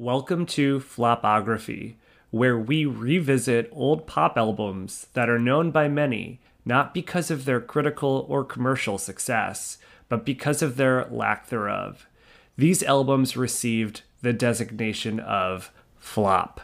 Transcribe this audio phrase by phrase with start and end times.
[0.00, 1.98] Welcome to Flopography,
[2.30, 7.60] where we revisit old pop albums that are known by many not because of their
[7.60, 12.06] critical or commercial success, but because of their lack thereof.
[12.56, 16.60] These albums received the designation of flop.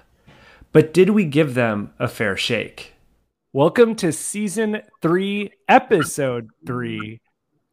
[0.71, 2.93] But did we give them a fair shake?
[3.53, 7.21] Welcome to season three, episode three.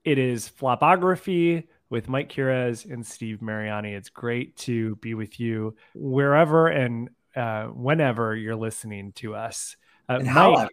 [0.04, 3.93] It is Flopography with Mike Kires and Steve Mariani.
[3.93, 9.75] It's great to be with you wherever and uh, whenever you're listening to us.
[10.09, 10.69] Uh, and, Mike, however,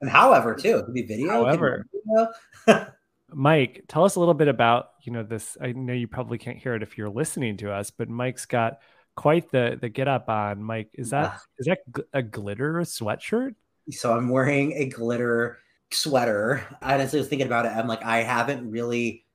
[0.00, 1.30] and however, too, it could be video.
[1.30, 1.86] However,
[2.66, 2.86] video.
[3.34, 5.56] Mike, tell us a little bit about you know this.
[5.60, 8.78] I know you probably can't hear it if you're listening to us, but Mike's got
[9.14, 10.62] quite the the get up on.
[10.62, 11.80] Mike, is that is that
[12.12, 13.54] a glitter sweatshirt?
[13.90, 15.58] So I'm wearing a glitter
[15.90, 16.66] sweater.
[16.80, 17.72] I honestly was thinking about it.
[17.72, 19.26] I'm like, I haven't really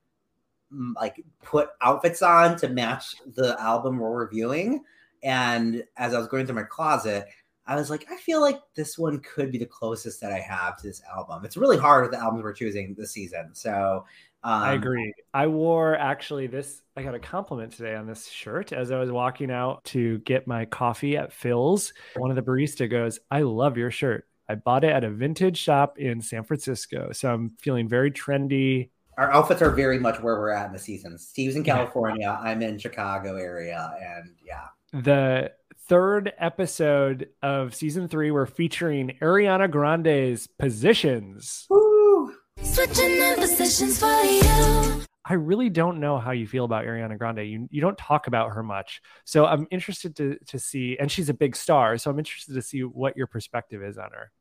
[0.71, 4.83] like put outfits on to match the album we're reviewing.
[5.23, 7.27] And as I was going through my closet,
[7.65, 10.77] I was like, I feel like this one could be the closest that I have
[10.77, 11.43] to this album.
[11.43, 13.49] It's really hard with the albums we're choosing this season.
[13.53, 14.05] So
[14.43, 15.13] um, I agree.
[15.33, 19.11] I wore actually this, I got a compliment today on this shirt as I was
[19.11, 21.91] walking out to get my coffee at Phil's.
[22.15, 24.25] One of the barista goes, I love your shirt.
[24.47, 27.11] I bought it at a vintage shop in San Francisco.
[27.11, 30.79] So I'm feeling very trendy, our outfits are very much where we're at in the
[30.79, 31.17] season.
[31.17, 34.67] Steve's in California, I'm in Chicago area, and yeah.
[34.93, 35.51] The
[35.87, 41.65] third episode of season three, we're featuring Ariana Grande's positions.
[41.69, 42.33] Woo!
[42.61, 45.03] Switching positions for you.
[45.29, 47.39] I really don't know how you feel about Ariana Grande.
[47.39, 49.01] You you don't talk about her much.
[49.25, 52.61] So I'm interested to to see and she's a big star, so I'm interested to
[52.61, 54.31] see what your perspective is on her.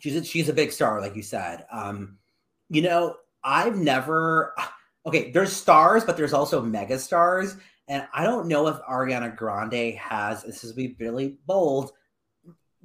[0.00, 1.64] She's a, she's a big star like you said.
[1.70, 2.18] Um
[2.68, 3.14] you know,
[3.46, 4.54] I've never
[5.06, 7.56] okay, there's stars, but there's also mega stars.
[7.88, 11.92] And I don't know if Ariana Grande has this is be really bold.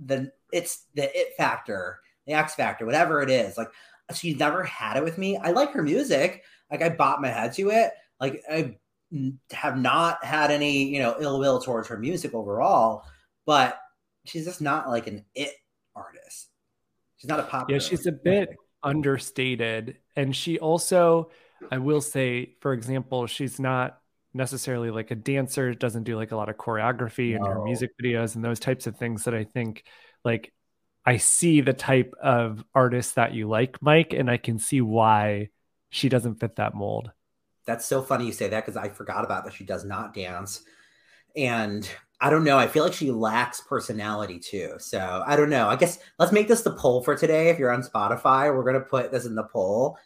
[0.05, 3.57] The it's the it factor, the X factor, whatever it is.
[3.57, 3.69] Like
[4.13, 5.37] she's never had it with me.
[5.37, 6.43] I like her music.
[6.69, 7.91] Like I bought my head to it.
[8.19, 8.77] Like I
[9.51, 13.03] have not had any, you know, ill will towards her music overall,
[13.45, 13.79] but
[14.25, 15.53] she's just not like an it
[15.95, 16.49] artist.
[17.17, 17.69] She's not a pop.
[17.69, 18.49] Yeah, she's a bit
[18.83, 19.97] understated.
[20.15, 21.31] And she also,
[21.71, 23.99] I will say, for example, she's not
[24.33, 27.37] necessarily like a dancer, doesn't do like a lot of choreography no.
[27.37, 29.83] in her music videos and those types of things that I think
[30.23, 30.53] like
[31.05, 35.49] I see the type of artist that you like, Mike, and I can see why
[35.89, 37.11] she doesn't fit that mold.
[37.65, 40.63] That's so funny you say that because I forgot about that she does not dance.
[41.35, 41.89] And
[42.23, 42.57] I don't know.
[42.57, 44.75] I feel like she lacks personality too.
[44.77, 45.67] So I don't know.
[45.67, 47.49] I guess let's make this the poll for today.
[47.49, 49.97] If you're on Spotify, we're gonna put this in the poll.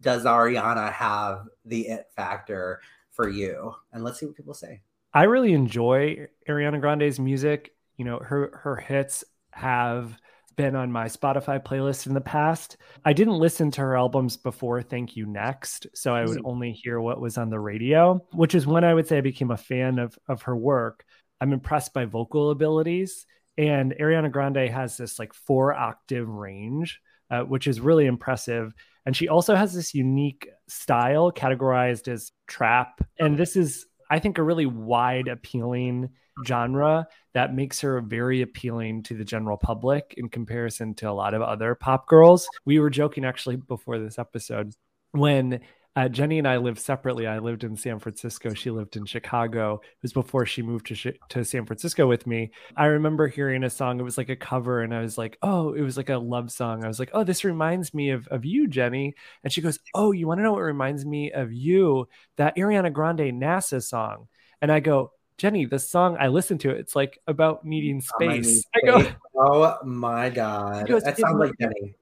[0.00, 2.80] Does Ariana have the it factor
[3.10, 3.74] for you?
[3.92, 4.80] And let's see what people say.
[5.12, 7.74] I really enjoy Ariana Grande's music.
[7.98, 10.16] You know, her her hits have
[10.56, 12.78] been on my Spotify playlist in the past.
[13.04, 16.42] I didn't listen to her albums before Thank You Next, so I would mm.
[16.44, 19.50] only hear what was on the radio, which is when I would say I became
[19.50, 21.04] a fan of of her work.
[21.40, 23.26] I'm impressed by vocal abilities.
[23.56, 27.00] And Ariana Grande has this like four octave range,
[27.30, 28.72] uh, which is really impressive.
[29.04, 33.00] And she also has this unique style categorized as trap.
[33.18, 36.10] And this is, I think, a really wide appealing
[36.46, 41.34] genre that makes her very appealing to the general public in comparison to a lot
[41.34, 42.48] of other pop girls.
[42.64, 44.72] We were joking actually before this episode
[45.12, 45.60] when
[45.98, 47.26] uh, Jenny and I lived separately.
[47.26, 48.54] I lived in San Francisco.
[48.54, 49.80] She lived in Chicago.
[49.82, 52.52] It was before she moved to sh- to San Francisco with me.
[52.76, 53.98] I remember hearing a song.
[53.98, 56.52] It was like a cover, and I was like, "Oh, it was like a love
[56.52, 59.80] song." I was like, "Oh, this reminds me of of you, Jenny." And she goes,
[59.92, 62.08] "Oh, you want to know what reminds me of you?
[62.36, 64.28] That Ariana Grande NASA song."
[64.62, 68.64] And I go, Jenny, the song I listened to, it, it's like about needing space.
[68.74, 71.94] I, I go, oh my god, goes, that sounds like Jenny.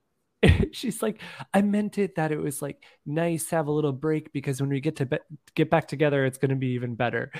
[0.72, 1.20] she's like,
[1.52, 4.70] I meant it that it was like nice to have a little break because when
[4.70, 5.18] we get to be-
[5.54, 7.30] get back together, it's going to be even better.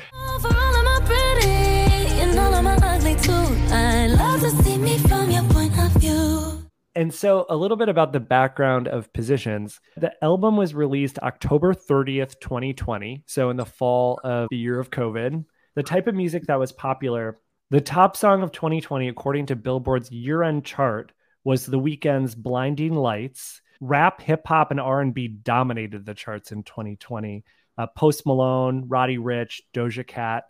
[6.94, 9.80] And so, a little bit about the background of Positions.
[9.98, 13.22] The album was released October 30th, 2020.
[13.26, 15.44] So, in the fall of the year of COVID.
[15.74, 20.10] The type of music that was popular, the top song of 2020, according to Billboard's
[20.10, 21.12] year end chart,
[21.46, 23.62] was The Weeknd's Blinding Lights.
[23.80, 27.44] Rap, hip hop, and R&B dominated the charts in 2020.
[27.78, 30.42] Uh, Post Malone, Roddy Ricch, Doja Cat,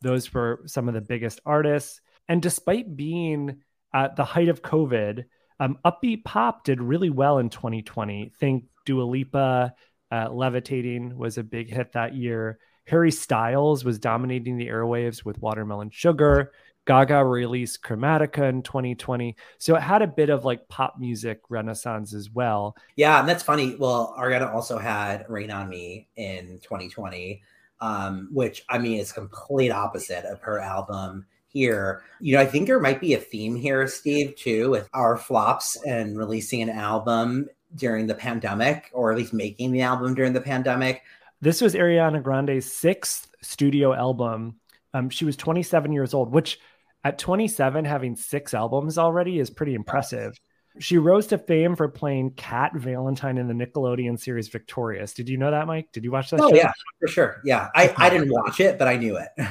[0.00, 2.00] those were some of the biggest artists.
[2.28, 3.62] And despite being
[3.92, 5.24] at the height of COVID,
[5.58, 8.30] um, upbeat pop did really well in 2020.
[8.38, 9.74] Think Dua Lipa,
[10.12, 12.60] uh, Levitating was a big hit that year.
[12.86, 16.52] Harry Styles was dominating the airwaves with Watermelon Sugar.
[16.86, 19.36] Gaga released Chromatica in 2020.
[19.58, 22.76] So it had a bit of like pop music renaissance as well.
[22.96, 23.76] Yeah, and that's funny.
[23.76, 27.42] Well, Ariana also had Rain on Me in 2020,
[27.80, 32.02] um, which I mean is complete opposite of her album here.
[32.20, 35.76] You know, I think there might be a theme here, Steve, too, with our flops
[35.86, 40.40] and releasing an album during the pandemic, or at least making the album during the
[40.40, 41.02] pandemic.
[41.40, 44.56] This was Ariana Grande's sixth studio album.
[44.92, 46.60] Um, she was 27 years old, which
[47.04, 50.34] at 27, having six albums already is pretty impressive.
[50.80, 55.12] She rose to fame for playing Cat Valentine in the Nickelodeon series Victorious.
[55.12, 55.92] Did you know that, Mike?
[55.92, 56.40] Did you watch that?
[56.40, 56.56] Oh show?
[56.56, 57.40] yeah, for sure.
[57.44, 59.28] Yeah, I, I didn't watch it, but I knew it.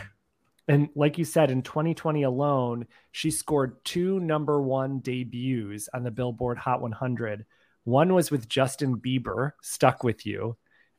[0.67, 6.11] And like you said, in 2020 alone, she scored two number one debuts on the
[6.11, 7.45] Billboard Hot 100.
[7.83, 10.55] One was with Justin Bieber, Stuck With You,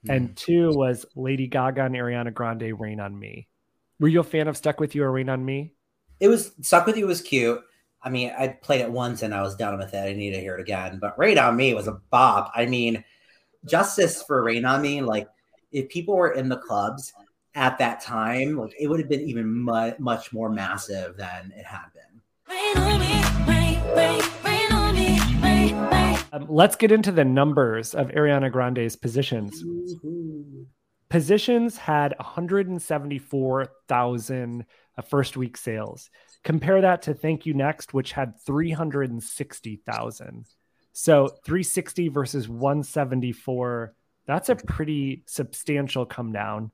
[0.07, 0.15] mm.
[0.15, 3.49] and two was Lady Gaga and Ariana Grande, Rain on Me.
[3.99, 5.73] Were you a fan of Stuck With You or Rain on Me?
[6.21, 7.61] It was Stuck With You was cute.
[8.03, 9.99] I mean, I played it once and I was done with it.
[9.99, 10.99] I need to hear it again.
[11.01, 12.53] But Rain on Me was a bop.
[12.55, 13.03] I mean,
[13.65, 15.01] justice for Rain on Me.
[15.01, 15.29] Like,
[15.73, 17.13] if people were in the clubs
[17.55, 21.65] at that time, like it would have been even mu- much more massive than it
[21.65, 22.21] had been.
[26.33, 29.63] Um, let's get into the numbers of Ariana Grande's positions.
[31.09, 34.65] Positions had 174,000
[34.97, 36.11] uh, first week sales.
[36.43, 40.47] Compare that to Thank You Next, which had 360,000.
[40.93, 43.95] So 360 versus 174,
[44.27, 46.71] that's a pretty substantial come down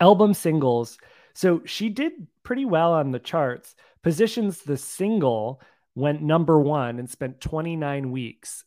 [0.00, 0.98] album singles.
[1.34, 2.12] So she did
[2.42, 3.74] pretty well on the charts.
[4.02, 5.60] Positions the single
[5.94, 8.64] went number one and spent 29 weeks.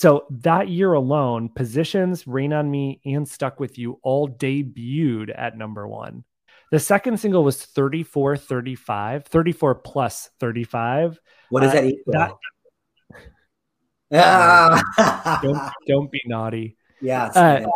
[0.00, 5.58] So that year alone, Positions, Rain on Me, and Stuck With You all debuted at
[5.58, 6.24] number one.
[6.70, 11.20] The second single was 34 35, 34 plus 35.
[11.50, 12.12] What does uh, that equal?
[12.14, 12.32] That,
[14.98, 15.40] ah.
[15.42, 16.78] don't, don't be naughty.
[17.02, 17.26] Yeah.
[17.26, 17.66] Uh,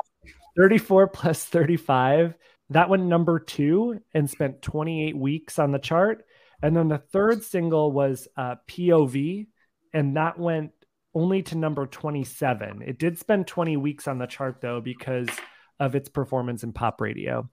[0.56, 2.36] 34 plus 35.
[2.70, 6.24] That went number two and spent 28 weeks on the chart.
[6.62, 9.46] And then the third single was uh, POV,
[9.92, 10.72] and that went
[11.14, 12.82] only to number 27.
[12.82, 15.28] It did spend 20 weeks on the chart, though, because
[15.80, 17.48] of its performance in pop radio.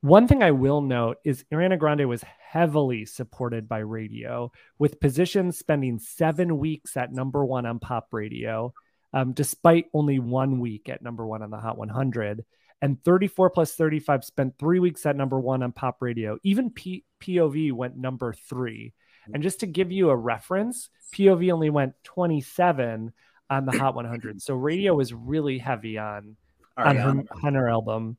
[0.00, 5.58] One thing I will note is Ariana Grande was heavily supported by radio, with positions
[5.58, 8.74] spending seven weeks at number one on pop radio
[9.12, 12.44] um, despite only one week at number one on the Hot 100.
[12.80, 16.38] And 34 plus 35 spent three weeks at number one on pop radio.
[16.42, 18.92] Even P- POV went number three.
[19.32, 23.12] And just to give you a reference, POV only went 27
[23.50, 24.40] on the Hot 100.
[24.40, 26.36] So radio was really heavy on,
[26.76, 28.16] on her, on her album.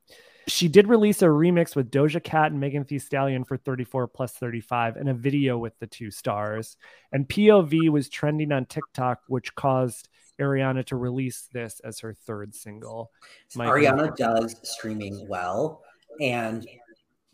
[0.47, 4.33] She did release a remix with Doja Cat and Megan Thee Stallion for 34 plus
[4.33, 6.75] 35 and a video with the two stars.
[7.11, 10.09] And POV was trending on TikTok, which caused
[10.39, 13.11] Ariana to release this as her third single.
[13.55, 15.81] Ariana does streaming well,
[16.19, 16.67] and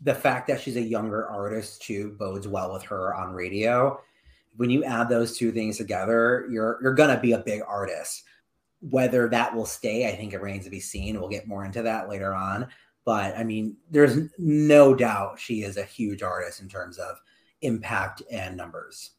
[0.02, 4.00] the fact that she's a younger artist too bodes well with her on radio.
[4.56, 8.24] When you add those two things together, you're you're gonna be a big artist.
[8.80, 11.18] Whether that will stay, I think it remains to be seen.
[11.20, 12.68] We'll get more into that later on.
[13.04, 17.16] But I mean, there's no doubt she is a huge artist in terms of
[17.62, 19.10] impact and numbers.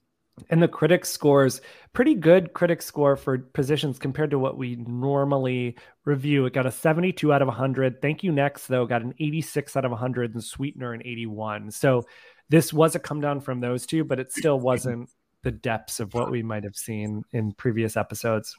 [0.50, 1.62] And the critic scores
[1.94, 6.46] pretty good critic score for positions compared to what we normally review.
[6.46, 8.02] It got a 72 out of 100.
[8.02, 11.72] Thank you next though got an 86 out of 100 and Sweetener an 81.
[11.72, 12.06] So
[12.50, 15.10] this was a come down from those two, but it still wasn't
[15.44, 18.56] the depths of what we might have seen in previous episodes.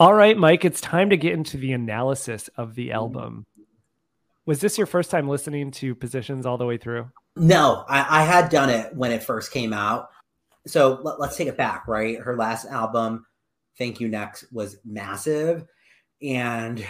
[0.00, 3.46] All right, Mike, it's time to get into the analysis of the album.
[4.46, 7.10] Was this your first time listening to positions all the way through?
[7.36, 10.08] No, I, I had done it when it first came out
[10.68, 12.18] so let, us take it back, right?
[12.18, 13.26] Her last album,
[13.76, 15.64] Thank You Next, was massive.
[16.22, 16.84] And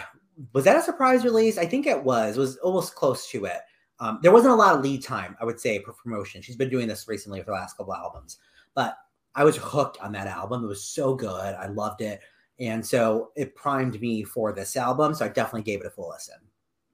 [0.53, 1.57] was that a surprise release?
[1.57, 2.37] I think it was.
[2.37, 3.59] It was almost close to it.
[3.99, 6.41] Um, there wasn't a lot of lead time, I would say, for promotion.
[6.41, 8.37] She's been doing this recently for the last couple albums,
[8.73, 8.97] but
[9.35, 10.63] I was hooked on that album.
[10.63, 11.55] It was so good.
[11.55, 12.21] I loved it.
[12.59, 15.13] And so it primed me for this album.
[15.13, 16.35] So I definitely gave it a full listen.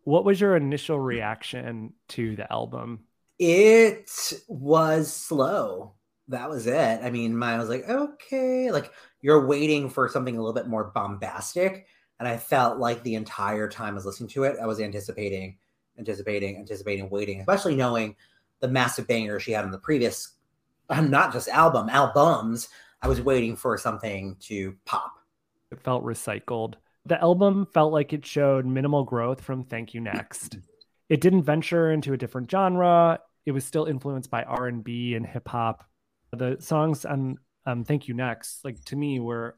[0.03, 3.05] What was your initial reaction to the album?
[3.39, 4.09] It
[4.47, 5.94] was slow
[6.27, 6.99] that was it.
[7.03, 8.91] I mean, I was like, okay, like
[9.21, 11.87] you're waiting for something a little bit more bombastic.
[12.19, 15.57] And I felt like the entire time I was listening to it, I was anticipating,
[15.97, 18.15] anticipating, anticipating, waiting, especially knowing
[18.61, 20.33] the massive banger she had on the previous,
[20.89, 22.69] uh, not just album, albums.
[23.01, 25.13] I was waiting for something to pop.
[25.71, 26.75] It felt recycled.
[27.05, 30.57] The album felt like it showed minimal growth from Thank You Next.
[31.09, 33.19] It didn't venture into a different genre.
[33.45, 35.87] It was still influenced by R&B and hip hop.
[36.31, 39.57] The songs on um, Thank You Next, like to me, were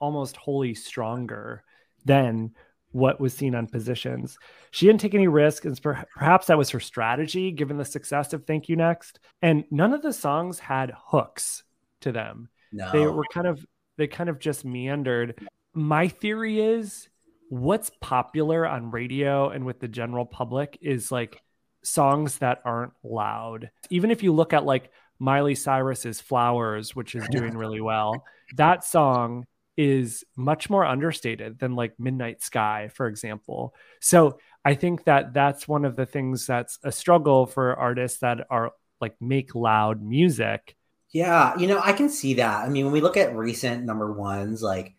[0.00, 1.62] almost wholly stronger
[2.04, 2.52] than
[2.92, 4.38] what was seen on positions.
[4.70, 8.44] She didn't take any risk, and perhaps that was her strategy given the success of
[8.44, 9.20] Thank You Next.
[9.42, 11.62] And none of the songs had hooks
[12.00, 12.48] to them.
[12.72, 12.90] No.
[12.92, 13.64] They were kind of
[13.96, 15.38] they kind of just meandered.
[15.74, 17.08] My theory is
[17.48, 21.40] what's popular on radio and with the general public is like
[21.82, 23.70] songs that aren't loud.
[23.90, 28.24] Even if you look at like Miley Cyrus's Flowers, which is doing really well,
[28.56, 29.46] that song
[29.76, 33.74] is much more understated than like Midnight Sky, for example.
[34.00, 38.46] So I think that that's one of the things that's a struggle for artists that
[38.50, 40.76] are like make loud music.
[41.10, 42.64] Yeah, you know, I can see that.
[42.64, 44.94] I mean, when we look at recent number ones like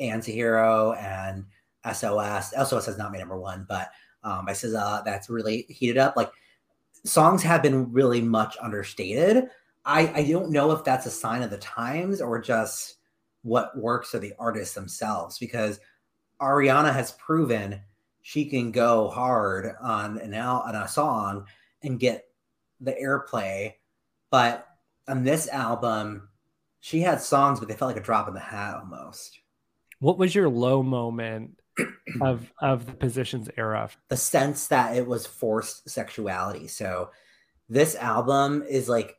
[0.00, 1.44] Antihero and
[1.84, 3.90] SOS, SOS has not made number one, but
[4.24, 6.16] um, by SZA, that's really heated up.
[6.16, 6.30] Like
[7.04, 9.48] songs have been really much understated.
[9.84, 12.96] I, I don't know if that's a sign of the times or just
[13.42, 15.80] what works for the artists themselves because
[16.40, 17.80] Ariana has proven
[18.22, 21.46] she can go hard on an al- on a song
[21.82, 22.26] and get
[22.80, 23.74] the airplay,
[24.30, 24.68] but
[25.08, 26.28] on this album,
[26.80, 29.40] she had songs, but they felt like a drop in the hat almost.
[29.98, 31.60] What was your low moment
[32.20, 33.90] of of the positions era?
[34.08, 36.68] The sense that it was forced sexuality.
[36.68, 37.10] So
[37.68, 39.16] this album is like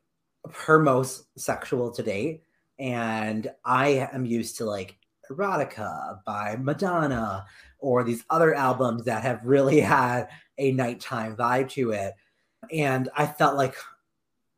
[0.54, 2.44] her most sexual to date
[2.80, 4.98] and I am used to like
[5.32, 7.46] Erotica by Madonna
[7.80, 12.14] or these other albums that have really had a nighttime vibe to it.
[12.72, 13.76] And I felt like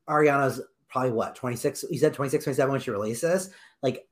[0.09, 3.49] Ariana's probably what 26 you said 26 27 when she released this
[3.83, 4.07] like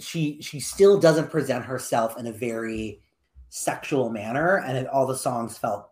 [0.00, 3.00] she she still doesn't present herself in a very
[3.48, 5.90] sexual manner and it, all the songs felt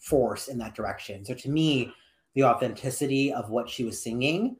[0.00, 1.92] forced in that direction so to me
[2.34, 4.56] the authenticity of what she was singing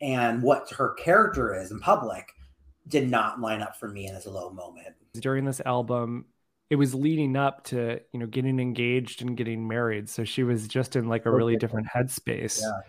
[0.00, 2.32] and what her character is in public
[2.88, 4.94] did not line up for me as a low moment.
[5.14, 6.26] During this album,
[6.70, 10.08] it was leading up to, you know, getting engaged and getting married.
[10.08, 12.60] So she was just in like a really different headspace.
[12.60, 12.80] Yeah.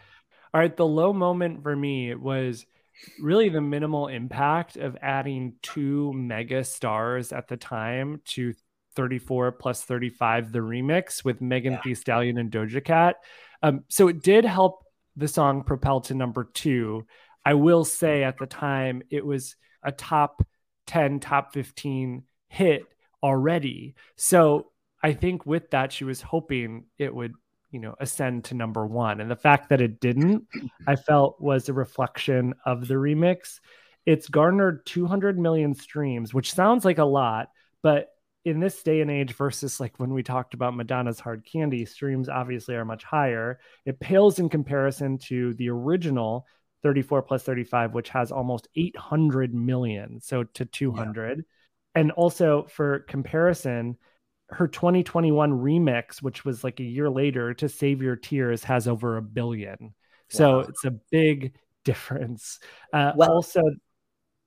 [0.53, 0.75] All right.
[0.75, 2.65] The low moment for me was
[3.19, 8.53] really the minimal impact of adding two mega stars at the time to
[8.95, 11.81] 34 plus 35, the remix with Megan yeah.
[11.83, 13.17] Thee Stallion and Doja Cat.
[13.61, 14.83] Um, so it did help
[15.15, 17.05] the song propel to number two.
[17.43, 20.45] I will say at the time it was a top
[20.87, 22.83] 10, top 15 hit
[23.21, 23.95] already.
[24.17, 24.71] So
[25.03, 27.33] I think with that, she was hoping it would,
[27.75, 29.19] you know, ascend to number one.
[29.19, 30.45] And the fact that it didn't,
[30.87, 33.59] I felt was a reflection of the remix.
[34.05, 37.49] It's garnered 200 million streams, which sounds like a lot,
[37.83, 38.13] but
[38.45, 42.29] in this day and age versus like when we talked about Madonna's Hard Candy, streams
[42.29, 43.59] obviously are much higher.
[43.85, 46.47] It pales in comparison to the original
[46.81, 51.39] 34 plus 35, which has almost 800 million, so to 200.
[51.39, 51.43] Yeah.
[52.01, 53.97] And also for comparison,
[54.49, 59.17] her 2021 remix, which was like a year later to Save Your Tears, has over
[59.17, 59.93] a billion.
[60.29, 62.59] So it's a big difference.
[62.91, 63.61] Uh, well, also,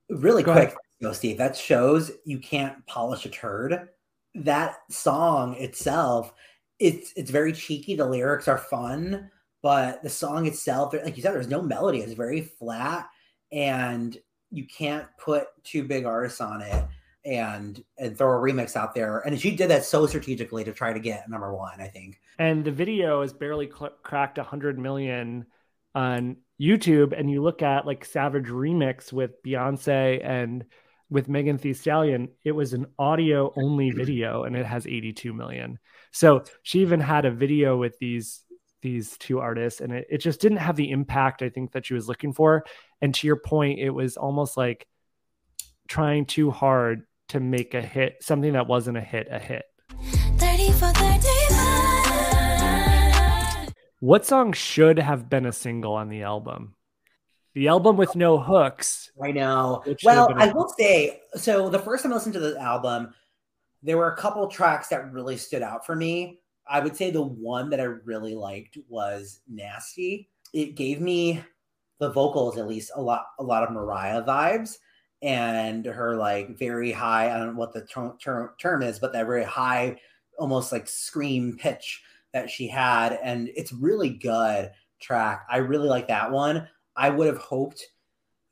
[0.09, 1.15] really quick, ahead.
[1.15, 3.89] Steve, that shows you can't polish a turd.
[4.35, 6.33] That song itself,
[6.79, 7.95] it's it's very cheeky.
[7.95, 9.29] The lyrics are fun,
[9.61, 11.99] but the song itself, like you said, there's no melody.
[11.99, 13.09] It's very flat,
[13.51, 14.17] and
[14.51, 16.85] you can't put two big artists on it
[17.29, 19.19] and and throw a remix out there.
[19.19, 22.19] And she did that so strategically to try to get number one, I think.
[22.39, 25.45] And the video has barely cl- cracked 100 million
[25.93, 27.17] on YouTube.
[27.17, 30.65] And you look at like Savage Remix with Beyonce and
[31.11, 35.77] with Megan Thee Stallion, it was an audio only video and it has 82 million.
[36.11, 38.41] So she even had a video with these
[38.81, 41.93] these two artists and it, it just didn't have the impact I think that she
[41.93, 42.65] was looking for.
[43.01, 44.87] And to your point, it was almost like
[45.89, 49.65] trying too hard to make a hit, something that wasn't a hit, a hit.
[50.37, 53.73] 30 for 35.
[54.01, 56.75] What song should have been a single on the album?
[57.53, 59.11] The album with no hooks.
[59.21, 59.83] I know.
[60.03, 61.69] Well, I will say so.
[61.69, 63.13] The first time I listened to the album,
[63.83, 66.39] there were a couple tracks that really stood out for me.
[66.67, 71.43] I would say the one that I really liked was "Nasty." It gave me
[71.99, 74.77] the vocals, at least, a lot, a lot of Mariah vibes,
[75.21, 77.33] and her like very high.
[77.33, 78.17] I don't know what the term,
[78.57, 79.97] term, is, but that very high,
[80.37, 82.01] almost like scream pitch
[82.33, 84.71] that she had, and it's really good
[85.01, 85.45] track.
[85.49, 86.67] I really like that one.
[86.95, 87.85] I would have hoped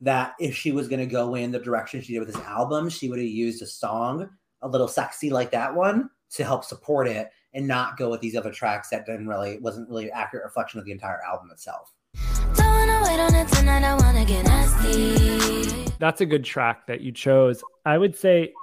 [0.01, 2.89] that if she was going to go in the direction she did with this album,
[2.89, 4.29] she would have used a song
[4.61, 8.35] a little sexy like that one to help support it and not go with these
[8.35, 11.93] other tracks that didn't really wasn't really accurate reflection of the entire album itself.
[15.99, 17.63] That's a good track that you chose.
[17.85, 18.53] I would say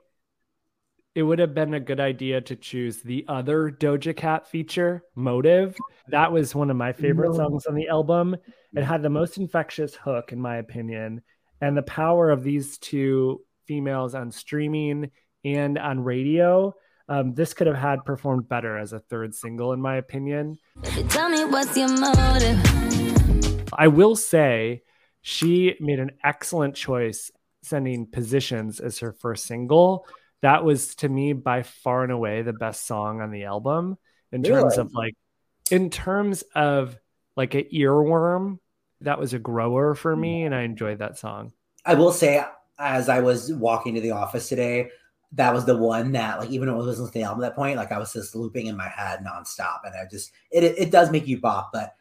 [1.15, 5.77] it would have been a good idea to choose the other Doja Cat feature, Motive.
[6.09, 8.37] That was one of my favorite songs on the album.
[8.75, 11.23] It had the most infectious hook, in my opinion.
[11.61, 15.11] And the power of these two females on streaming
[15.45, 16.75] and on radio,
[17.09, 20.57] um, this could have had performed better as a third single, in my opinion.
[21.09, 22.61] Tell me what's your motive.
[23.73, 24.83] I will say
[25.27, 27.31] she made an excellent choice
[27.63, 30.07] sending Positions as her first single.
[30.43, 33.97] That was to me by far and away the best song on the album
[34.33, 34.61] in really?
[34.61, 35.15] terms of like
[35.71, 36.99] in terms of
[37.39, 38.59] like an earworm
[39.01, 40.47] that was a grower for me mm.
[40.47, 41.53] and i enjoyed that song.
[41.87, 42.45] I will say
[42.79, 44.91] as i was walking to the office today
[45.33, 47.79] that was the one that like even though it wasn't the album at that point
[47.79, 51.11] like i was just looping in my head nonstop and i just it, it does
[51.11, 51.95] make you bop but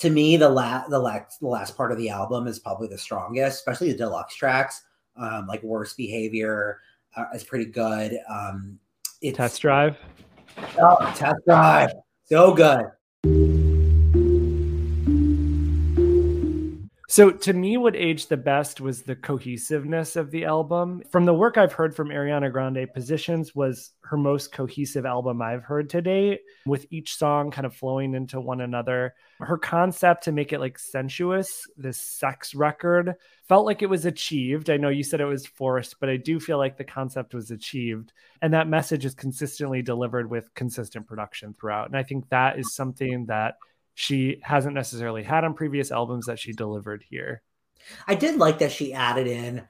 [0.00, 2.98] to me the last the last the last part of the album is probably the
[2.98, 4.82] strongest especially the deluxe tracks
[5.16, 6.80] um like worst behavior
[7.16, 8.18] uh, is pretty good.
[8.28, 8.78] Um,
[9.20, 9.96] it's, test drive.
[10.78, 11.92] Oh, test drive,
[12.24, 12.86] so good.
[17.10, 21.02] So to me, what aged the best was the cohesiveness of the album.
[21.10, 25.64] From the work I've heard from Ariana Grande, Positions was her most cohesive album I've
[25.64, 29.14] heard to date, with each song kind of flowing into one another.
[29.40, 33.16] Her concept to make it like sensuous, this sex record,
[33.48, 34.70] felt like it was achieved.
[34.70, 37.50] I know you said it was forced, but I do feel like the concept was
[37.50, 38.12] achieved.
[38.40, 41.88] And that message is consistently delivered with consistent production throughout.
[41.88, 43.56] And I think that is something that
[44.00, 47.42] she hasn't necessarily had on previous albums that she delivered here.
[48.08, 49.62] I did like that she added in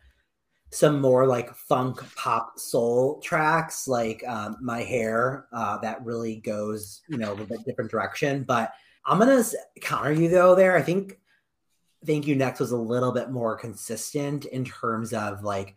[0.70, 7.00] some more like funk pop soul tracks like um, my hair uh, that really goes
[7.08, 8.44] you know a little bit different direction.
[8.44, 8.72] But
[9.04, 9.42] i'm gonna
[9.80, 10.76] counter you though there.
[10.76, 11.18] I think
[12.06, 15.74] thank you next was a little bit more consistent in terms of like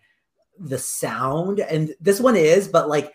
[0.60, 1.60] the sound.
[1.60, 3.12] And this one is but like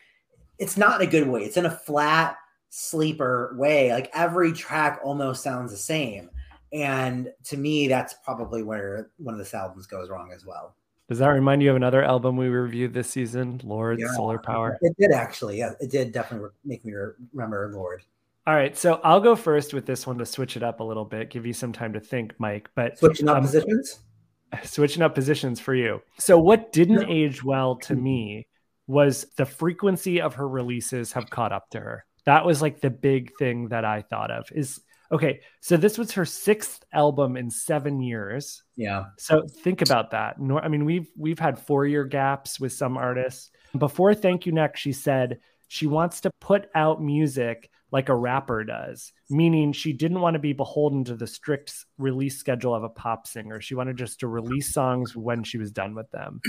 [0.58, 1.44] it's not in a good way.
[1.44, 2.36] It's in a flat
[2.70, 3.92] sleeper way.
[3.92, 6.30] Like every track almost sounds the same.
[6.72, 10.74] And to me, that's probably where one of this albums goes wrong as well.
[11.08, 14.78] Does that remind you of another album we reviewed this season, Lorde yeah, Solar Power?
[14.82, 15.58] It did actually.
[15.58, 16.92] Yeah, it did definitely make me
[17.32, 18.02] remember Lorde.
[18.46, 21.04] All right, so I'll go first with this one to switch it up a little
[21.04, 22.68] bit, give you some time to think, Mike.
[22.74, 24.00] But switching up um, positions,
[24.64, 26.02] switching up positions for you.
[26.18, 28.46] So, what didn't age well to me
[28.86, 32.04] was the frequency of her releases have caught up to her.
[32.24, 35.40] That was like the big thing that I thought of is okay.
[35.60, 38.62] So this was her sixth album in seven years.
[38.76, 39.06] Yeah.
[39.18, 40.36] So think about that.
[40.62, 43.50] I mean, we've we've had four year gaps with some artists.
[43.76, 48.64] Before Thank You Next, she said she wants to put out music like a rapper
[48.64, 52.88] does, meaning she didn't want to be beholden to the strict release schedule of a
[52.88, 53.60] pop singer.
[53.60, 56.40] She wanted just to release songs when she was done with them.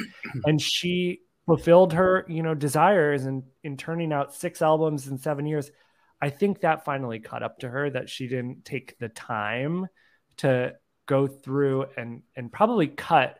[0.45, 5.47] and she fulfilled her you know desires and in turning out six albums in seven
[5.47, 5.71] years.
[6.21, 9.87] I think that finally caught up to her that she didn't take the time
[10.37, 10.73] to
[11.07, 13.39] go through and and probably cut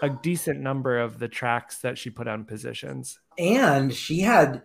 [0.00, 3.20] a decent number of the tracks that she put on positions.
[3.38, 4.62] And she had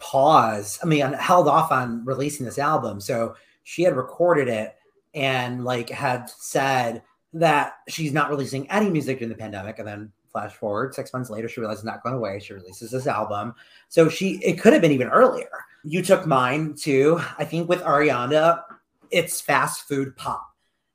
[0.00, 3.00] pause i mean held off on releasing this album.
[3.00, 4.76] So she had recorded it
[5.12, 10.12] and like had said that she's not releasing any music during the pandemic and then
[10.30, 12.40] Flash forward six months later, she realizes it's not going away.
[12.40, 13.54] She releases this album.
[13.88, 15.50] So she, it could have been even earlier.
[15.84, 17.20] You took mine too.
[17.38, 18.62] I think with Ariana,
[19.10, 20.46] it's fast food pop.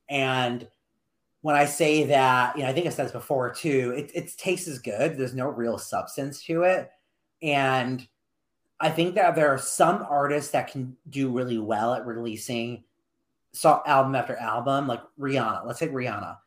[0.09, 0.67] And
[1.41, 4.37] when I say that, you know, I think I said this before too, it, it
[4.37, 5.17] tastes as good.
[5.17, 6.89] There's no real substance to it.
[7.41, 8.07] And
[8.79, 12.83] I think that there are some artists that can do really well at releasing
[13.53, 15.65] so album after album, like Rihanna.
[15.65, 16.37] Let's take Rihanna.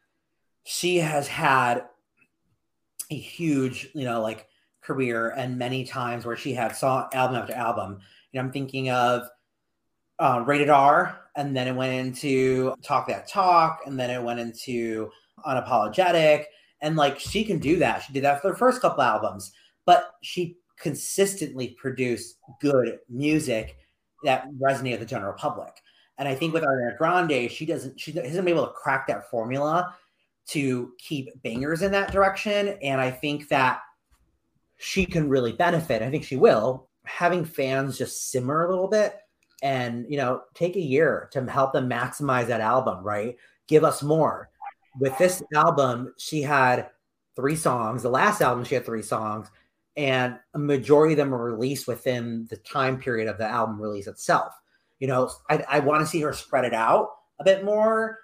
[0.64, 1.85] She has had
[3.10, 4.46] a huge, you know, like
[4.82, 7.98] career and many times where she had song album after album.
[8.32, 9.28] You know, I'm thinking of
[10.18, 14.40] uh, Rated R, and then it went into Talk That Talk, and then it went
[14.40, 15.10] into
[15.44, 16.44] Unapologetic.
[16.80, 18.02] And like she can do that.
[18.02, 19.52] She did that for the first couple albums,
[19.84, 23.76] but she consistently produced good music
[24.24, 25.80] that resonated with the general public.
[26.18, 29.30] And I think with Ariana Grande, she doesn't she hasn't been able to crack that
[29.30, 29.94] formula
[30.48, 32.78] to keep bangers in that direction.
[32.82, 33.80] And I think that
[34.76, 36.02] she can really benefit.
[36.02, 39.16] I think she will having fans just simmer a little bit
[39.62, 43.37] and you know take a year to help them maximize that album right
[43.68, 44.50] give us more
[44.98, 46.90] with this album she had
[47.37, 49.48] three songs the last album she had three songs
[49.96, 54.06] and a majority of them are released within the time period of the album release
[54.06, 54.52] itself.
[54.98, 57.09] You know, I, I want to see her spread it out
[57.40, 58.18] a bit more,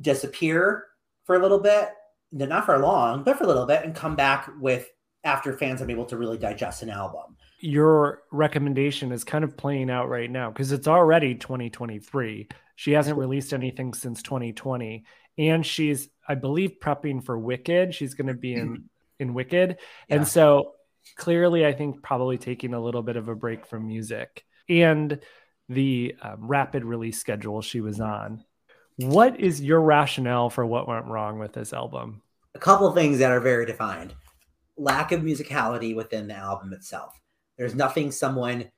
[0.00, 0.86] disappear
[1.24, 1.90] for a little bit,
[2.32, 4.88] not for long, but for a little bit, and come back with
[5.24, 7.36] after fans are able to really digest an album.
[7.60, 12.48] Your recommendation is kind of playing out right now because it's already 2023.
[12.76, 15.04] She hasn't released anything since 2020,
[15.36, 17.94] and she's, I believe, prepping for Wicked.
[17.94, 18.84] She's going to be in
[19.18, 19.76] in Wicked,
[20.08, 20.16] yeah.
[20.16, 20.72] and so
[21.16, 25.20] clearly, I think probably taking a little bit of a break from music and
[25.68, 28.44] the um, rapid release schedule she was on.
[29.02, 32.20] What is your rationale for what went wrong with this album?
[32.54, 34.14] A couple things that are very defined
[34.76, 37.18] lack of musicality within the album itself.
[37.56, 38.70] There's nothing someone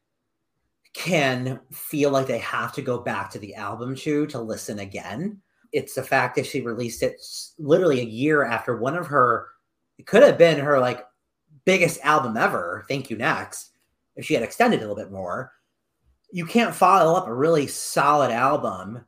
[0.95, 5.41] can feel like they have to go back to the album to to listen again.
[5.73, 7.21] It's the fact that she released it
[7.59, 9.49] literally a year after one of her,
[9.99, 11.05] it could have been her like
[11.65, 13.71] biggest album ever, Thank You Next,
[14.15, 15.53] if she had extended a little bit more.
[16.31, 19.05] You can't follow up a really solid album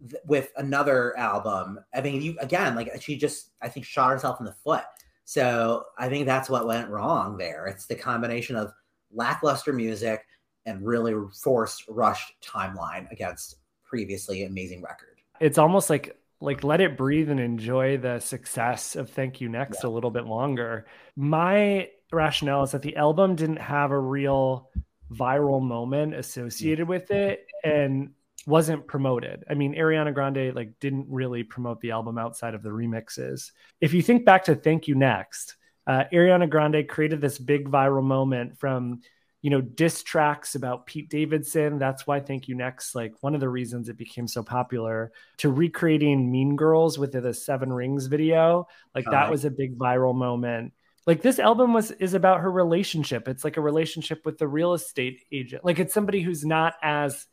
[0.00, 1.80] th- with another album.
[1.94, 4.84] I mean, you again, like she just, I think, shot herself in the foot.
[5.24, 7.66] So I think that's what went wrong there.
[7.66, 8.72] It's the combination of
[9.12, 10.24] lackluster music
[10.66, 15.20] and really forced, rushed timeline against previously amazing record.
[15.40, 19.82] It's almost like like let it breathe and enjoy the success of thank you next
[19.82, 19.90] yeah.
[19.90, 24.70] a little bit longer my rationale is that the album didn't have a real
[25.12, 28.10] viral moment associated with it and
[28.46, 29.44] wasn't promoted.
[29.48, 33.52] I mean, Ariana Grande like didn't really promote the album outside of the remixes.
[33.80, 38.04] If you think back to Thank You Next, uh, Ariana Grande created this big viral
[38.04, 39.00] moment from
[39.42, 41.78] you know diss tracks about Pete Davidson.
[41.78, 45.50] That's why Thank You Next, like one of the reasons it became so popular, to
[45.50, 48.66] recreating Mean Girls with the Seven Rings video.
[48.94, 50.72] Like that was a big viral moment
[51.06, 54.74] like this album was is about her relationship it's like a relationship with the real
[54.74, 57.26] estate agent like it's somebody who's not as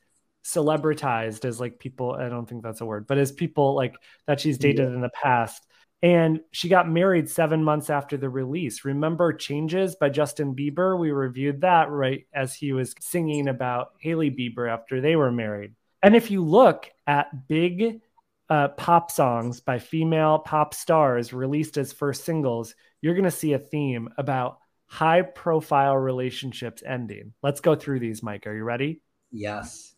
[0.46, 3.96] celebritized as like people i don't think that's a word but as people like
[4.28, 4.96] that she's dated yeah.
[4.96, 5.66] in the past
[6.04, 11.12] and she got married seven months after the release remember changes by justin bieber we
[11.12, 16.16] reviewed that right as he was singing about hailey bieber after they were married and
[16.16, 18.02] if you look at big
[18.50, 23.54] uh, pop songs by female pop stars released as first singles, you're going to see
[23.54, 27.34] a theme about high profile relationships ending.
[27.42, 28.46] Let's go through these, Mike.
[28.46, 29.02] Are you ready?
[29.32, 29.95] Yes.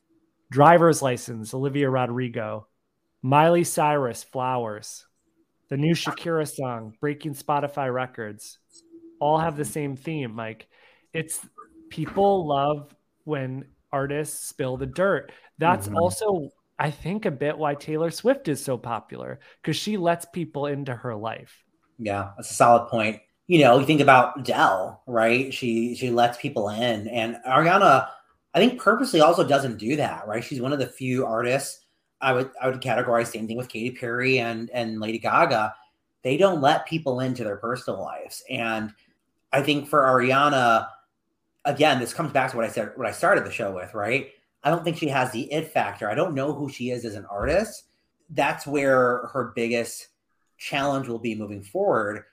[0.50, 2.68] Driver's License, Olivia Rodrigo.
[3.22, 5.06] Miley Cyrus, Flowers.
[5.70, 8.58] The new Shakira song, Breaking Spotify Records.
[9.20, 10.68] All have the same theme, Like,
[11.14, 11.40] It's
[11.90, 15.32] people love when artists spill the dirt.
[15.58, 15.98] That's mm-hmm.
[15.98, 20.68] also I think a bit why Taylor Swift is so popular because she lets people
[20.68, 21.64] into her life.
[21.98, 23.20] Yeah, that's a solid point.
[23.48, 25.54] You know, you think about Adele, right?
[25.54, 28.10] She she lets people in, and Ariana,
[28.58, 30.44] I think purposely also doesn't do that, right?
[30.44, 31.86] She's one of the few artists
[32.20, 35.76] I would I would categorize same thing with Katy Perry and and Lady Gaga.
[36.24, 38.92] They don't let people into their personal lives, and
[39.54, 40.88] I think for Ariana,
[41.66, 44.32] again, this comes back to what I said, what I started the show with, right?
[44.64, 46.10] I don't think she has the it factor.
[46.10, 47.84] I don't know who she is as an artist.
[48.32, 50.08] That's where her biggest
[50.58, 52.24] challenge will be moving forward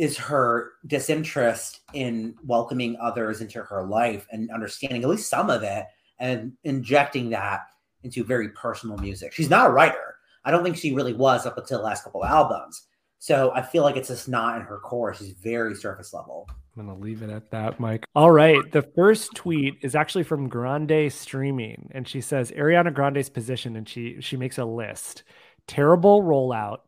[0.00, 5.62] is her disinterest in welcoming others into her life and understanding at least some of
[5.62, 5.84] it
[6.18, 7.60] and injecting that
[8.02, 9.30] into very personal music.
[9.34, 10.16] She's not a writer.
[10.42, 12.86] I don't think she really was up until the last couple albums.
[13.18, 15.12] So I feel like it's just not in her core.
[15.12, 16.48] She's very surface level.
[16.48, 18.06] I'm going to leave it at that, Mike.
[18.14, 18.58] All right.
[18.72, 21.90] The first tweet is actually from Grande Streaming.
[21.92, 25.24] And she says Ariana Grande's position, and she, she makes a list
[25.66, 26.78] terrible rollout,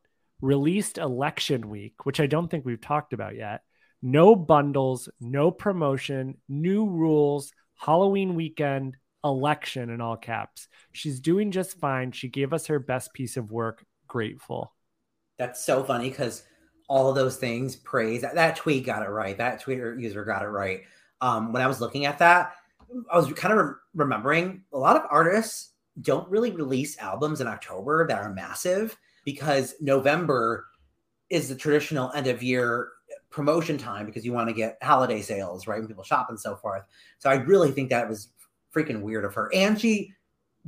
[0.42, 3.62] released election week, which I don't think we've talked about yet.
[4.02, 10.68] No bundles, no promotion, new rules, Halloween weekend, election in all caps.
[10.90, 12.10] She's doing just fine.
[12.12, 13.86] She gave us her best piece of work.
[14.08, 14.74] Grateful.
[15.38, 16.42] That's so funny because
[16.88, 19.38] all of those things praise that, that tweet got it right.
[19.38, 20.82] That Twitter user got it right.
[21.20, 22.54] Um, when I was looking at that,
[23.10, 27.46] I was kind of re- remembering a lot of artists don't really release albums in
[27.46, 30.66] October that are massive because November
[31.30, 32.90] is the traditional end of year
[33.30, 35.78] promotion time because you want to get holiday sales, right?
[35.78, 36.82] When people shop and so forth.
[37.18, 38.28] So I really think that was
[38.74, 39.50] freaking weird of her.
[39.54, 40.12] And she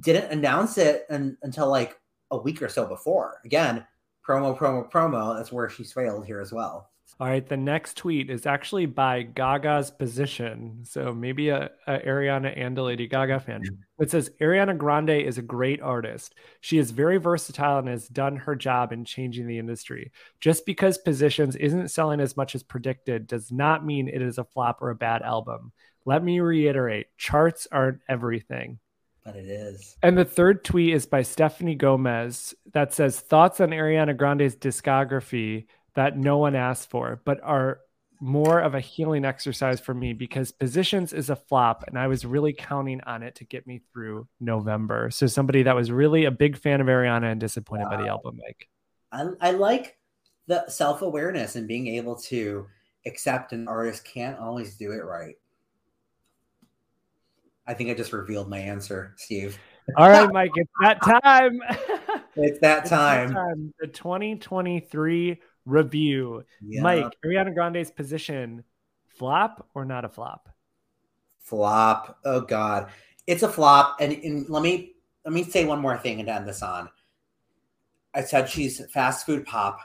[0.00, 1.98] didn't announce it un- until like
[2.30, 3.40] a week or so before.
[3.44, 3.86] Again,
[4.26, 5.36] promo, promo, promo.
[5.36, 6.90] That's where she's failed here as well.
[7.20, 10.80] All right, the next tweet is actually by Gaga's position.
[10.82, 13.62] So maybe a, a, Ariana and a Lady Gaga fan.
[14.00, 16.34] It says Ariana Grande is a great artist.
[16.60, 20.10] She is very versatile and has done her job in changing the industry.
[20.40, 24.44] Just because Positions isn't selling as much as predicted does not mean it is a
[24.44, 25.70] flop or a bad album.
[26.04, 28.80] Let me reiterate charts aren't everything.
[29.24, 29.96] But it is.
[30.02, 35.66] And the third tweet is by Stephanie Gomez that says thoughts on Ariana Grande's discography
[35.94, 37.80] that no one asked for, but are
[38.20, 42.24] more of a healing exercise for me because Positions is a flop and I was
[42.24, 45.10] really counting on it to get me through November.
[45.10, 47.96] So somebody that was really a big fan of Ariana and disappointed wow.
[47.96, 48.68] by the album Mike.
[49.12, 49.96] I, I like
[50.46, 52.66] the self-awareness and being able to
[53.06, 55.36] accept an artist can't always do it right.
[57.66, 59.58] I think I just revealed my answer, Steve.
[59.96, 61.60] All right, Mike, it's that time.
[62.36, 63.24] it's that time.
[63.24, 63.74] It's that time.
[63.80, 66.44] The 2023 review.
[66.60, 66.82] Yeah.
[66.82, 68.64] Mike, Ariana Grande's position,
[69.08, 70.48] flop or not a flop?
[71.40, 72.18] Flop.
[72.24, 72.90] Oh God,
[73.26, 73.96] it's a flop.
[74.00, 76.88] And, and let me let me say one more thing and end this on.
[78.14, 79.80] I said she's fast food pop,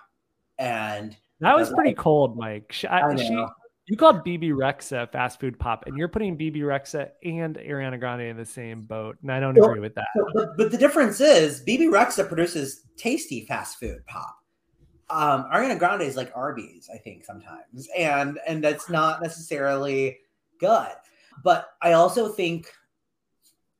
[0.58, 2.72] and that was pretty like, cold, Mike.
[2.72, 3.46] She, I, she,
[3.90, 8.22] you called Bebe Rexha fast food pop, and you're putting Bebe Rexha and Ariana Grande
[8.24, 10.08] in the same boat, and I don't well, agree with that.
[10.34, 14.40] But, but, the difference is Bebe Rexha produces tasty fast food pop
[15.10, 20.20] um, Ariana Grande is like Arby's, I think sometimes, and and that's not necessarily
[20.60, 20.92] good.
[21.44, 22.68] But I also think,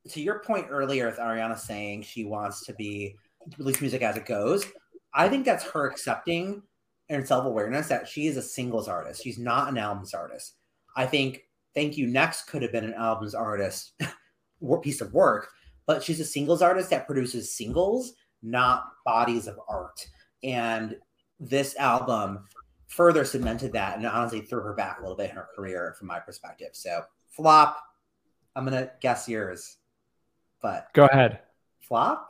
[0.10, 3.16] to your point earlier, with Ariana saying she wants to be
[3.58, 4.66] release music as it goes,
[5.14, 6.64] I think that's her accepting
[7.10, 9.24] and self awareness that she is a singles artist.
[9.24, 10.56] She's not an albums artist.
[10.96, 11.42] I think
[11.74, 13.94] Thank You Next could have been an albums artist
[14.82, 15.50] piece of work,
[15.86, 20.06] but she's a singles artist that produces singles, not bodies of art.
[20.44, 20.96] And
[21.40, 22.46] this album
[22.88, 26.08] further cemented that and honestly threw her back a little bit in her career from
[26.08, 26.70] my perspective.
[26.74, 27.78] So flop,
[28.56, 29.78] I'm gonna guess yours.
[30.62, 31.40] But go ahead.
[31.80, 32.30] Flop?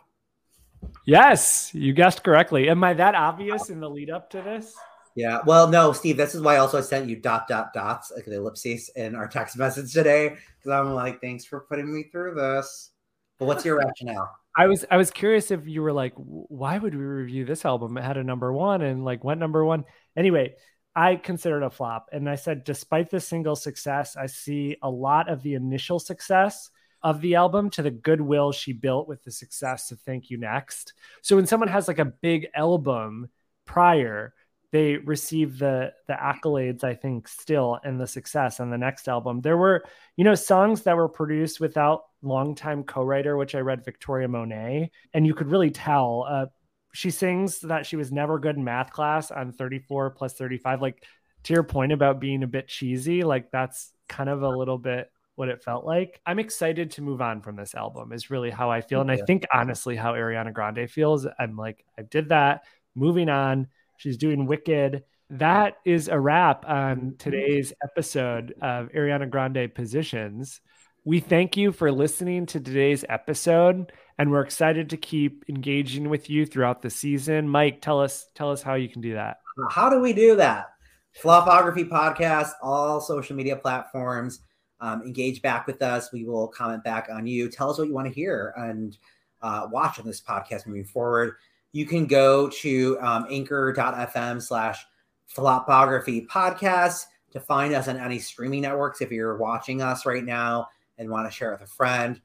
[1.06, 2.70] Yes, you guessed correctly.
[2.70, 4.76] Am I that obvious in the lead up to this?
[5.16, 5.40] Yeah.
[5.46, 8.26] Well, no, Steve, this is why I also I sent you dot dot dots, like
[8.26, 10.30] the ellipses in our text message today.
[10.30, 12.92] Because I'm like, thanks for putting me through this.
[13.38, 14.30] But what's your rationale?
[14.56, 17.98] I was I was curious if you were like, why would we review this album?
[17.98, 19.86] It had a number one and like went number one.
[20.16, 20.56] Anyway,
[20.96, 25.30] I considered a flop, and I said, despite the single success, I see a lot
[25.30, 26.70] of the initial success
[27.02, 30.94] of the album to the goodwill she built with the success of Thank You Next.
[31.22, 33.30] So when someone has like a big album
[33.66, 34.34] prior,
[34.72, 39.42] they receive the the accolades i think still and the success on the next album
[39.42, 39.84] there were
[40.16, 45.26] you know songs that were produced without longtime co-writer which i read victoria monet and
[45.26, 46.46] you could really tell uh,
[46.94, 51.04] she sings that she was never good in math class on 34 plus 35 like
[51.44, 55.10] to your point about being a bit cheesy like that's kind of a little bit
[55.40, 56.20] what it felt like.
[56.26, 59.00] I'm excited to move on from this album, is really how I feel.
[59.00, 61.26] And I think honestly, how Ariana Grande feels.
[61.40, 63.68] I'm like, I did that, moving on.
[63.96, 65.06] She's doing Wicked.
[65.30, 70.60] That is a wrap on today's episode of Ariana Grande Positions.
[71.06, 76.30] We thank you for listening to today's episode, and we're excited to keep engaging with
[76.30, 77.48] you throughout the season.
[77.48, 79.38] Mike, tell us tell us how you can do that.
[79.72, 80.66] How do we do that?
[81.14, 84.42] Flopography podcast, all social media platforms.
[84.82, 86.12] Um, engage back with us.
[86.12, 87.50] We will comment back on you.
[87.50, 88.98] Tell us what you want to hear and
[89.42, 91.36] uh, watch on this podcast moving forward
[91.72, 94.86] you can go to um, anchor.fm slash
[95.28, 100.68] flopography podcast to find us on any streaming networks if you're watching us right now
[100.98, 102.20] and want to share with a friend.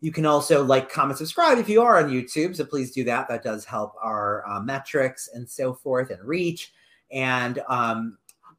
[0.00, 2.56] You can also like, comment, subscribe if you are on YouTube.
[2.56, 3.28] So please do that.
[3.28, 6.72] That does help our uh, metrics and so forth and reach.
[7.10, 8.18] And um,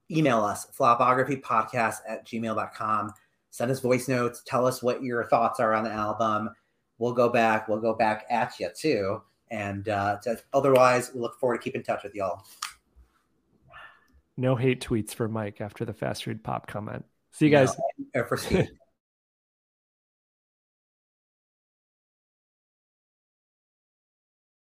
[0.09, 3.13] email us, flopographypodcast at gmail.com.
[3.53, 4.41] Send us voice notes.
[4.47, 6.49] Tell us what your thoughts are on the album.
[6.97, 7.67] We'll go back.
[7.67, 9.21] We'll go back at you too.
[9.51, 12.41] And uh, to, otherwise, we look forward to keep in touch with y'all.
[14.37, 17.05] No hate tweets for Mike after the fast food pop comment.
[17.31, 17.77] See you guys.
[18.15, 18.69] No, for Steve.